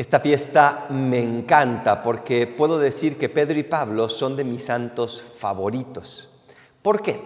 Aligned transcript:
Esta 0.00 0.18
fiesta 0.18 0.86
me 0.88 1.20
encanta 1.20 2.02
porque 2.02 2.46
puedo 2.46 2.78
decir 2.78 3.18
que 3.18 3.28
Pedro 3.28 3.58
y 3.58 3.64
Pablo 3.64 4.08
son 4.08 4.34
de 4.34 4.44
mis 4.44 4.64
santos 4.64 5.22
favoritos. 5.36 6.30
¿Por 6.80 7.02
qué? 7.02 7.20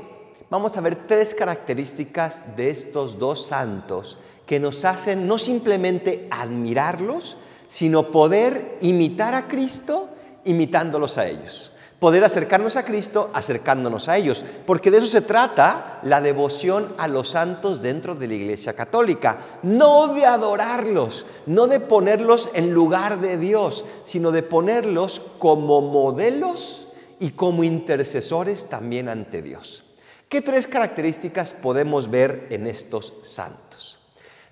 Vamos 0.50 0.76
a 0.76 0.80
ver 0.80 1.06
tres 1.06 1.36
características 1.36 2.56
de 2.56 2.70
estos 2.70 3.16
dos 3.16 3.46
santos 3.46 4.18
que 4.44 4.58
nos 4.58 4.84
hacen 4.84 5.28
no 5.28 5.38
simplemente 5.38 6.26
admirarlos, 6.32 7.36
sino 7.68 8.10
poder 8.10 8.76
imitar 8.80 9.36
a 9.36 9.46
Cristo 9.46 10.08
imitándolos 10.42 11.16
a 11.16 11.28
ellos 11.28 11.73
poder 11.98 12.24
acercarnos 12.24 12.76
a 12.76 12.84
Cristo 12.84 13.30
acercándonos 13.32 14.08
a 14.08 14.16
ellos, 14.16 14.44
porque 14.66 14.90
de 14.90 14.98
eso 14.98 15.06
se 15.06 15.20
trata 15.20 16.00
la 16.02 16.20
devoción 16.20 16.94
a 16.98 17.08
los 17.08 17.30
santos 17.30 17.80
dentro 17.80 18.14
de 18.14 18.28
la 18.28 18.34
Iglesia 18.34 18.74
Católica, 18.74 19.38
no 19.62 20.08
de 20.08 20.26
adorarlos, 20.26 21.24
no 21.46 21.66
de 21.66 21.80
ponerlos 21.80 22.50
en 22.54 22.74
lugar 22.74 23.20
de 23.20 23.38
Dios, 23.38 23.84
sino 24.04 24.32
de 24.32 24.42
ponerlos 24.42 25.20
como 25.38 25.80
modelos 25.80 26.88
y 27.20 27.30
como 27.30 27.64
intercesores 27.64 28.68
también 28.68 29.08
ante 29.08 29.40
Dios. 29.40 29.84
¿Qué 30.28 30.42
tres 30.42 30.66
características 30.66 31.54
podemos 31.54 32.10
ver 32.10 32.48
en 32.50 32.66
estos 32.66 33.14
santos? 33.22 33.98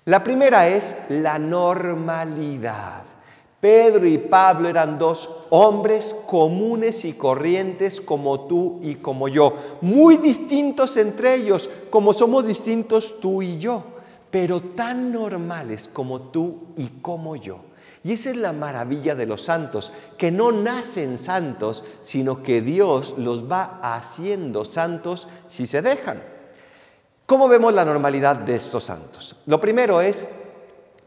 La 0.05 0.23
primera 0.23 0.67
es 0.67 0.95
la 1.09 1.39
normalidad. 1.39 3.03
Pedro 3.63 4.05
y 4.05 4.17
Pablo 4.17 4.67
eran 4.67 4.99
dos 4.99 5.29
hombres 5.49 6.13
comunes 6.27 7.05
y 7.05 7.13
corrientes 7.13 8.01
como 8.01 8.41
tú 8.41 8.81
y 8.83 8.95
como 8.95 9.29
yo, 9.29 9.55
muy 9.79 10.17
distintos 10.17 10.97
entre 10.97 11.35
ellos, 11.35 11.69
como 11.89 12.13
somos 12.13 12.45
distintos 12.45 13.21
tú 13.21 13.41
y 13.41 13.59
yo, 13.59 13.81
pero 14.29 14.59
tan 14.59 15.13
normales 15.13 15.87
como 15.87 16.23
tú 16.23 16.73
y 16.75 16.89
como 17.01 17.37
yo. 17.37 17.59
Y 18.03 18.11
esa 18.11 18.31
es 18.31 18.35
la 18.35 18.51
maravilla 18.51 19.15
de 19.15 19.27
los 19.27 19.43
santos, 19.43 19.93
que 20.17 20.29
no 20.29 20.51
nacen 20.51 21.17
santos, 21.17 21.85
sino 22.01 22.43
que 22.43 22.61
Dios 22.61 23.15
los 23.17 23.49
va 23.49 23.79
haciendo 23.81 24.65
santos 24.65 25.29
si 25.47 25.67
se 25.67 25.81
dejan. 25.81 26.21
¿Cómo 27.25 27.47
vemos 27.47 27.73
la 27.73 27.85
normalidad 27.85 28.35
de 28.35 28.55
estos 28.55 28.83
santos? 28.83 29.37
Lo 29.45 29.61
primero 29.61 30.01
es 30.01 30.25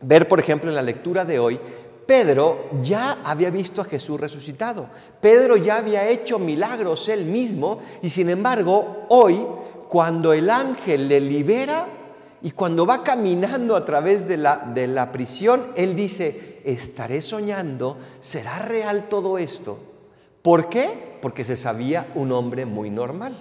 ver, 0.01 0.27
por 0.27 0.41
ejemplo, 0.41 0.71
en 0.71 0.77
la 0.77 0.83
lectura 0.83 1.27
de 1.27 1.39
hoy, 1.39 1.61
Pedro 2.07 2.69
ya 2.83 3.19
había 3.25 3.51
visto 3.51 3.83
a 3.83 3.85
Jesús 3.85 4.21
resucitado. 4.21 4.87
Pedro 5.21 5.57
ya 5.57 5.77
había 5.77 6.09
hecho 6.09 6.39
milagros 6.39 7.09
él 7.09 7.25
mismo 7.25 7.81
y 8.01 8.11
sin 8.11 8.31
embargo 8.31 9.07
hoy, 9.09 9.45
cuando 9.89 10.33
el 10.33 10.49
ángel 10.49 11.09
le 11.09 11.21
libera 11.21 11.89
y 12.43 12.53
cuando 12.53 12.87
va 12.87 13.03
caminando 13.03 13.75
a 13.75 13.85
través 13.85 14.29
de 14.29 14.37
la, 14.37 14.71
de 14.73 14.87
la 14.87 15.11
prisión, 15.11 15.73
él 15.75 15.97
dice, 15.97 16.61
estaré 16.65 17.23
soñando, 17.23 17.99
¿será 18.21 18.61
real 18.61 19.09
todo 19.09 19.37
esto? 19.37 19.79
¿Por 20.43 20.69
qué? 20.69 21.19
Porque 21.21 21.45
se 21.45 21.57
sabía 21.57 22.07
un 22.15 22.31
hombre 22.31 22.67
muy 22.67 22.89
normal. 22.89 23.35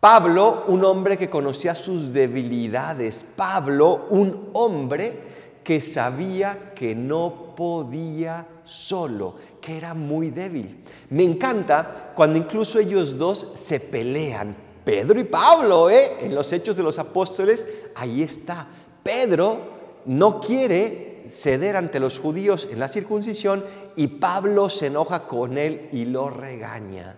Pablo, 0.00 0.64
un 0.68 0.84
hombre 0.84 1.16
que 1.16 1.30
conocía 1.30 1.74
sus 1.74 2.12
debilidades. 2.12 3.24
Pablo, 3.36 4.04
un 4.10 4.50
hombre 4.52 5.33
que 5.64 5.80
sabía 5.80 6.72
que 6.74 6.94
no 6.94 7.54
podía 7.56 8.46
solo, 8.64 9.36
que 9.60 9.76
era 9.76 9.94
muy 9.94 10.30
débil. 10.30 10.84
Me 11.10 11.24
encanta 11.24 12.12
cuando 12.14 12.38
incluso 12.38 12.78
ellos 12.78 13.16
dos 13.16 13.52
se 13.58 13.80
pelean. 13.80 14.54
Pedro 14.84 15.18
y 15.18 15.24
Pablo, 15.24 15.88
¿eh? 15.88 16.18
en 16.20 16.34
los 16.34 16.52
hechos 16.52 16.76
de 16.76 16.82
los 16.82 16.98
apóstoles, 16.98 17.66
ahí 17.94 18.22
está. 18.22 18.66
Pedro 19.02 19.58
no 20.04 20.40
quiere 20.40 21.24
ceder 21.28 21.76
ante 21.76 21.98
los 21.98 22.18
judíos 22.18 22.68
en 22.70 22.78
la 22.78 22.88
circuncisión 22.88 23.64
y 23.96 24.08
Pablo 24.08 24.68
se 24.68 24.88
enoja 24.88 25.26
con 25.26 25.56
él 25.56 25.88
y 25.92 26.04
lo 26.04 26.28
regaña. 26.28 27.16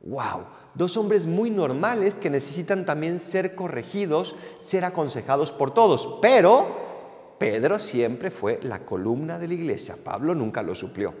¡Wow! 0.00 0.46
Dos 0.74 0.96
hombres 0.96 1.26
muy 1.26 1.50
normales 1.50 2.16
que 2.16 2.28
necesitan 2.28 2.84
también 2.84 3.20
ser 3.20 3.54
corregidos, 3.54 4.34
ser 4.60 4.84
aconsejados 4.84 5.52
por 5.52 5.72
todos, 5.72 6.18
pero 6.20 6.85
Pedro 7.38 7.78
siempre 7.78 8.30
fue 8.30 8.58
la 8.62 8.80
columna 8.80 9.38
de 9.38 9.48
la 9.48 9.54
iglesia, 9.54 9.96
Pablo 10.02 10.34
nunca 10.34 10.62
lo 10.62 10.74
suplió. 10.74 11.12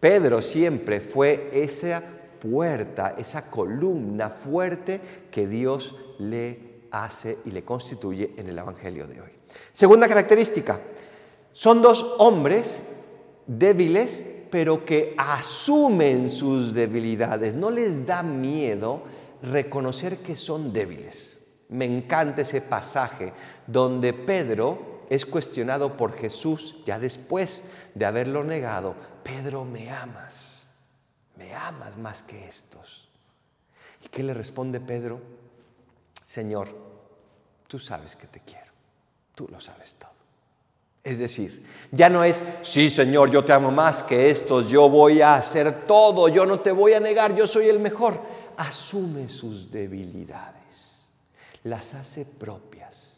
Pedro 0.00 0.42
siempre 0.42 1.00
fue 1.00 1.50
esa 1.52 2.02
puerta, 2.40 3.14
esa 3.18 3.50
columna 3.50 4.30
fuerte 4.30 5.00
que 5.30 5.46
Dios 5.46 5.94
le 6.18 6.74
hace 6.90 7.38
y 7.44 7.50
le 7.50 7.64
constituye 7.64 8.34
en 8.36 8.48
el 8.48 8.58
Evangelio 8.58 9.06
de 9.06 9.20
hoy. 9.20 9.30
Segunda 9.72 10.08
característica, 10.08 10.80
son 11.52 11.82
dos 11.82 12.16
hombres 12.18 12.82
débiles, 13.46 14.26
pero 14.50 14.84
que 14.84 15.14
asumen 15.16 16.30
sus 16.30 16.74
debilidades. 16.74 17.54
No 17.54 17.70
les 17.70 18.06
da 18.06 18.22
miedo 18.22 19.02
reconocer 19.42 20.18
que 20.18 20.36
son 20.36 20.72
débiles. 20.72 21.40
Me 21.68 21.84
encanta 21.84 22.42
ese 22.42 22.60
pasaje 22.60 23.32
donde 23.66 24.12
Pedro 24.12 24.93
es 25.10 25.26
cuestionado 25.26 25.96
por 25.96 26.16
Jesús 26.16 26.76
ya 26.84 26.98
después 26.98 27.64
de 27.94 28.04
haberlo 28.04 28.44
negado, 28.44 28.94
Pedro, 29.22 29.64
me 29.64 29.90
amas, 29.90 30.68
me 31.36 31.54
amas 31.54 31.96
más 31.96 32.22
que 32.22 32.46
estos. 32.46 33.08
¿Y 34.04 34.08
qué 34.08 34.22
le 34.22 34.34
responde 34.34 34.80
Pedro? 34.80 35.20
Señor, 36.24 36.68
tú 37.68 37.78
sabes 37.78 38.16
que 38.16 38.26
te 38.26 38.40
quiero, 38.40 38.72
tú 39.34 39.48
lo 39.50 39.60
sabes 39.60 39.94
todo. 39.94 40.12
Es 41.02 41.18
decir, 41.18 41.66
ya 41.92 42.08
no 42.08 42.24
es, 42.24 42.42
sí 42.62 42.88
Señor, 42.88 43.30
yo 43.30 43.44
te 43.44 43.52
amo 43.52 43.70
más 43.70 44.02
que 44.02 44.30
estos, 44.30 44.68
yo 44.68 44.88
voy 44.88 45.20
a 45.20 45.34
hacer 45.34 45.86
todo, 45.86 46.28
yo 46.28 46.46
no 46.46 46.60
te 46.60 46.72
voy 46.72 46.94
a 46.94 47.00
negar, 47.00 47.34
yo 47.34 47.46
soy 47.46 47.68
el 47.68 47.78
mejor. 47.78 48.18
Asume 48.56 49.28
sus 49.28 49.70
debilidades, 49.70 51.08
las 51.62 51.92
hace 51.92 52.24
propias 52.24 53.13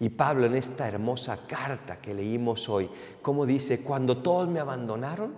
y 0.00 0.08
Pablo 0.10 0.46
en 0.46 0.54
esta 0.54 0.88
hermosa 0.88 1.46
carta 1.46 2.00
que 2.00 2.14
leímos 2.14 2.68
hoy, 2.68 2.88
como 3.22 3.46
dice, 3.46 3.80
cuando 3.80 4.18
todos 4.18 4.48
me 4.48 4.60
abandonaron, 4.60 5.34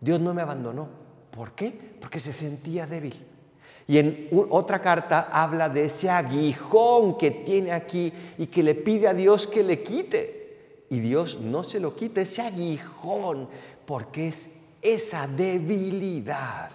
Dios 0.00 0.20
no 0.20 0.34
me 0.34 0.42
abandonó. 0.42 0.88
¿Por 1.30 1.52
qué? 1.52 1.96
Porque 2.00 2.20
se 2.20 2.32
sentía 2.32 2.86
débil. 2.86 3.14
Y 3.88 3.98
en 3.98 4.28
otra 4.50 4.80
carta 4.80 5.28
habla 5.30 5.68
de 5.68 5.84
ese 5.84 6.10
aguijón 6.10 7.16
que 7.16 7.30
tiene 7.30 7.72
aquí 7.72 8.12
y 8.36 8.46
que 8.46 8.62
le 8.62 8.74
pide 8.74 9.06
a 9.06 9.14
Dios 9.14 9.46
que 9.46 9.62
le 9.62 9.82
quite. 9.82 10.84
Y 10.90 11.00
Dios 11.00 11.38
no 11.40 11.62
se 11.62 11.78
lo 11.78 11.94
quita, 11.94 12.20
ese 12.20 12.42
aguijón, 12.42 13.48
porque 13.84 14.28
es 14.28 14.48
esa 14.82 15.26
debilidad 15.28 16.70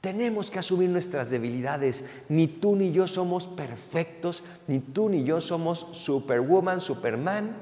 tenemos 0.00 0.50
que 0.50 0.58
asumir 0.58 0.88
nuestras 0.88 1.28
debilidades. 1.30 2.04
Ni 2.28 2.46
tú 2.46 2.74
ni 2.76 2.92
yo 2.92 3.06
somos 3.06 3.46
perfectos, 3.46 4.42
ni 4.66 4.80
tú 4.80 5.08
ni 5.08 5.24
yo 5.24 5.40
somos 5.40 5.86
superwoman, 5.92 6.80
superman. 6.80 7.56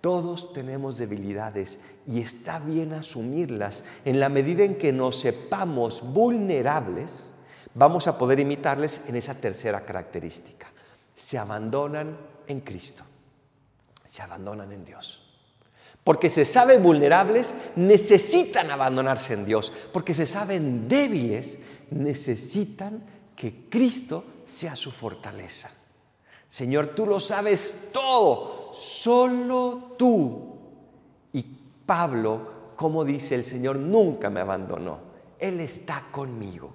Todos 0.00 0.52
tenemos 0.52 0.96
debilidades 0.96 1.78
y 2.06 2.20
está 2.20 2.58
bien 2.58 2.92
asumirlas. 2.92 3.84
En 4.04 4.20
la 4.20 4.28
medida 4.28 4.64
en 4.64 4.76
que 4.76 4.92
nos 4.92 5.18
sepamos 5.20 6.02
vulnerables, 6.02 7.32
vamos 7.74 8.06
a 8.06 8.16
poder 8.16 8.38
imitarles 8.38 9.00
en 9.08 9.16
esa 9.16 9.34
tercera 9.34 9.84
característica. 9.84 10.68
Se 11.16 11.36
abandonan 11.36 12.16
en 12.46 12.60
Cristo, 12.60 13.02
se 14.04 14.22
abandonan 14.22 14.70
en 14.72 14.84
Dios. 14.84 15.27
Porque 16.04 16.30
se 16.30 16.44
saben 16.44 16.82
vulnerables, 16.82 17.54
necesitan 17.76 18.70
abandonarse 18.70 19.34
en 19.34 19.44
Dios. 19.44 19.72
Porque 19.92 20.14
se 20.14 20.26
saben 20.26 20.88
débiles, 20.88 21.58
necesitan 21.90 23.02
que 23.36 23.68
Cristo 23.68 24.24
sea 24.46 24.74
su 24.74 24.90
fortaleza. 24.90 25.70
Señor, 26.48 26.88
tú 26.88 27.04
lo 27.06 27.20
sabes 27.20 27.76
todo, 27.92 28.70
solo 28.72 29.94
tú. 29.98 30.56
Y 31.32 31.42
Pablo, 31.84 32.72
como 32.74 33.04
dice 33.04 33.34
el 33.34 33.44
Señor, 33.44 33.76
nunca 33.76 34.30
me 34.30 34.40
abandonó. 34.40 34.98
Él 35.38 35.60
está 35.60 36.06
conmigo. 36.10 36.72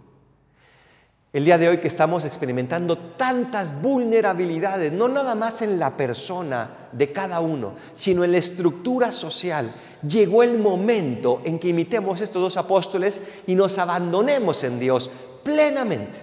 El 1.34 1.46
día 1.46 1.58
de 1.58 1.68
hoy 1.68 1.80
que 1.80 1.88
estamos 1.88 2.26
experimentando 2.26 2.96
tantas 2.96 3.82
vulnerabilidades, 3.82 4.92
no 4.92 5.08
nada 5.08 5.34
más 5.34 5.64
en 5.64 5.80
la 5.80 5.98
persona 5.98 6.90
de 6.92 7.12
cada 7.12 7.40
uno, 7.40 7.74
sino 7.96 8.24
en 8.24 8.34
la 8.34 8.38
estructura 8.38 9.12
social, 9.12 9.74
llegó 10.08 10.44
el 10.44 10.60
momento 10.60 11.42
en 11.44 11.58
que 11.58 11.70
imitemos 11.70 12.22
estos 12.22 12.40
dos 12.40 12.58
apóstoles 12.58 13.20
y 13.48 13.56
nos 13.56 13.80
abandonemos 13.80 14.64
en 14.64 14.80
Dios 14.80 15.10
plenamente. 15.42 16.20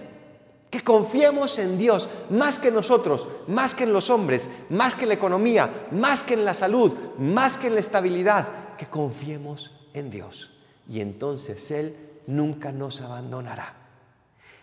Que 0.69 0.81
confiemos 0.81 1.59
en 1.59 1.77
Dios 1.77 2.07
más 2.29 2.57
que 2.57 2.71
nosotros, 2.71 3.27
más 3.49 3.75
que 3.75 3.83
en 3.83 3.91
los 3.91 4.09
hombres, 4.09 4.49
más 4.69 4.95
que 4.95 5.03
en 5.03 5.09
la 5.09 5.15
economía, 5.15 5.87
más 5.91 6.23
que 6.23 6.35
en 6.35 6.45
la 6.45 6.53
salud, 6.53 6.93
más 7.17 7.57
que 7.57 7.67
en 7.67 7.73
la 7.73 7.81
estabilidad. 7.81 8.47
Que 8.77 8.85
confiemos 8.85 9.73
en 9.93 10.09
Dios. 10.09 10.51
Y 10.89 11.01
entonces 11.01 11.69
Él 11.69 11.97
nunca 12.27 12.71
nos 12.71 13.01
abandonará. 13.01 13.80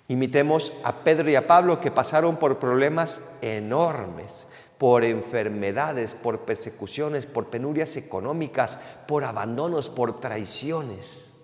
Imitemos 0.09 0.73
a 0.85 1.05
Pedro 1.05 1.29
y 1.29 1.37
a 1.37 1.47
Pablo 1.47 1.81
que 1.81 1.91
pasaron 1.91 2.39
por 2.39 2.59
problemas 2.59 3.21
enormes, 3.43 4.47
por 4.79 5.05
enfermedades, 5.05 6.15
por 6.15 6.41
persecuciones, 6.47 7.27
por 7.27 7.51
penurias 7.51 7.97
económicas, 7.97 8.79
por 9.07 9.25
abandonos, 9.25 9.91
por 9.91 10.19
traiciones. 10.19 11.35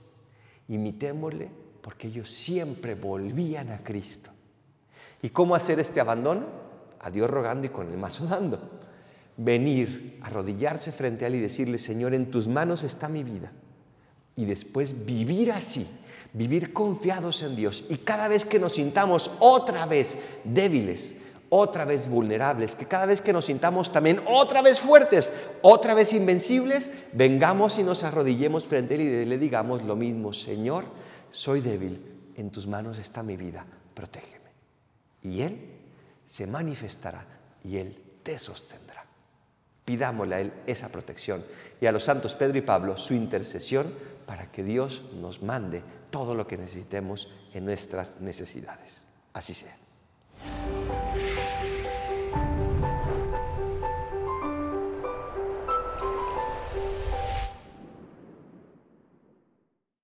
Imitémosle 0.68 1.50
porque 1.82 2.08
ellos 2.08 2.30
siempre 2.30 2.94
volvían 2.94 3.70
a 3.70 3.82
Cristo. 3.82 4.30
¿Y 5.20 5.28
cómo 5.28 5.54
hacer 5.54 5.78
este 5.78 6.00
abandono? 6.00 6.46
A 7.00 7.10
Dios 7.10 7.28
rogando 7.28 7.66
y 7.66 7.70
con 7.70 7.90
el 7.90 7.98
mazo 7.98 8.24
dando. 8.26 8.58
Venir, 9.36 10.20
arrodillarse 10.22 10.90
frente 10.92 11.24
a 11.24 11.28
Él 11.28 11.34
y 11.34 11.40
decirle, 11.40 11.76
Señor, 11.76 12.14
en 12.14 12.30
tus 12.30 12.48
manos 12.48 12.82
está 12.82 13.10
mi 13.10 13.22
vida. 13.22 13.52
Y 14.36 14.44
después 14.44 15.06
vivir 15.06 15.52
así, 15.52 15.86
vivir 16.32 16.72
confiados 16.72 17.42
en 17.42 17.56
Dios. 17.56 17.84
Y 17.88 17.98
cada 17.98 18.28
vez 18.28 18.44
que 18.44 18.58
nos 18.58 18.74
sintamos 18.74 19.30
otra 19.38 19.86
vez 19.86 20.16
débiles, 20.44 21.14
otra 21.48 21.84
vez 21.84 22.08
vulnerables, 22.08 22.74
que 22.74 22.86
cada 22.86 23.06
vez 23.06 23.20
que 23.20 23.32
nos 23.32 23.44
sintamos 23.44 23.92
también 23.92 24.20
otra 24.26 24.60
vez 24.60 24.80
fuertes, 24.80 25.32
otra 25.62 25.94
vez 25.94 26.12
invencibles, 26.12 26.90
vengamos 27.12 27.78
y 27.78 27.84
nos 27.84 28.02
arrodillemos 28.02 28.64
frente 28.64 28.94
a 28.94 28.96
Él 28.96 29.02
y 29.02 29.24
le 29.24 29.38
digamos 29.38 29.84
lo 29.84 29.94
mismo, 29.94 30.32
Señor, 30.32 30.84
soy 31.30 31.60
débil, 31.60 32.00
en 32.36 32.50
tus 32.50 32.66
manos 32.66 32.98
está 32.98 33.22
mi 33.22 33.36
vida, 33.36 33.64
protégeme. 33.94 34.50
Y 35.22 35.42
Él 35.42 35.58
se 36.26 36.46
manifestará 36.48 37.24
y 37.62 37.76
Él 37.76 37.96
te 38.24 38.36
sostendrá. 38.36 39.04
Pidámosle 39.84 40.34
a 40.34 40.40
Él 40.40 40.52
esa 40.66 40.88
protección 40.88 41.44
y 41.80 41.86
a 41.86 41.92
los 41.92 42.02
santos 42.02 42.34
Pedro 42.34 42.58
y 42.58 42.62
Pablo 42.62 42.96
su 42.96 43.14
intercesión 43.14 43.86
para 44.26 44.50
que 44.50 44.62
Dios 44.62 45.02
nos 45.14 45.42
mande 45.42 45.82
todo 46.10 46.34
lo 46.34 46.46
que 46.46 46.56
necesitemos 46.56 47.32
en 47.52 47.64
nuestras 47.64 48.20
necesidades. 48.20 49.06
Así 49.32 49.54
sea. 49.54 49.76